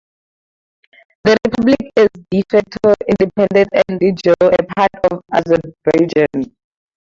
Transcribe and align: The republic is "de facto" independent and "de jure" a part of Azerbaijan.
The 1.25 1.37
republic 1.45 1.91
is 1.95 2.07
"de 2.31 2.41
facto" 2.49 2.95
independent 3.07 3.69
and 3.87 3.99
"de 3.99 4.11
jure" 4.13 4.51
a 4.51 4.65
part 4.73 4.89
of 5.11 5.21
Azerbaijan. 5.31 6.51